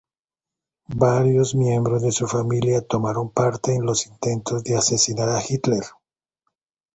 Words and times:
Varios 0.95 1.53
miembros 1.53 2.01
de 2.01 2.11
su 2.11 2.25
familia 2.27 2.81
tomaron 2.81 3.29
parte 3.29 3.75
en 3.75 3.83
los 3.85 4.07
intentos 4.07 4.63
de 4.63 4.75
asesinar 4.75 5.29
a 5.29 5.39
Hitler. 5.47 5.83